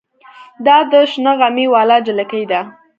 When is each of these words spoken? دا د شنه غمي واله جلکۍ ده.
دا 0.65 0.77
د 0.91 0.93
شنه 1.11 1.33
غمي 1.39 1.65
واله 1.73 1.97
جلکۍ 2.07 2.43
ده. 2.51 2.61